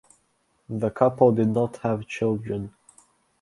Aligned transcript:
The 0.67 0.89
couple 0.89 1.31
did 1.31 1.49
not 1.49 1.77
have 1.77 2.07
children. 2.07 2.73